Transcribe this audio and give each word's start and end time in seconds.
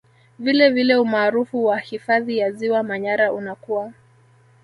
Vilevile 0.39 0.95
umaarufu 0.95 1.65
wa 1.65 1.79
hifadhi 1.79 2.37
ya 2.37 2.51
Ziwa 2.51 2.83
Manyara 2.83 3.33
unakua 3.33 3.93